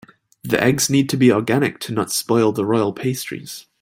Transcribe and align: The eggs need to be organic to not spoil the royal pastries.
The 0.43 0.59
eggs 0.59 0.89
need 0.89 1.09
to 1.09 1.15
be 1.17 1.31
organic 1.31 1.77
to 1.81 1.91
not 1.93 2.11
spoil 2.11 2.51
the 2.53 2.65
royal 2.65 2.91
pastries. 2.91 3.67